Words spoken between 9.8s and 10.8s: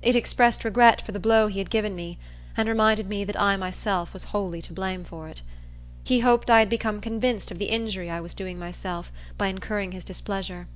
his displeasure.